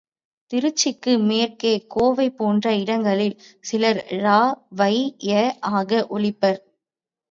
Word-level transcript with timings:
திருச்சிக்கு 0.51 1.11
மேற்கே 1.21 1.73
கோவை 1.87 2.27
போன்ற 2.31 2.73
இடங்களில் 2.77 3.37
சிலர்— 3.63 4.03
ழ 4.17 4.35
வை 4.75 4.93
ய 5.23 5.41
ஆக 5.73 6.07
ஒலிப்பர். 6.09 6.61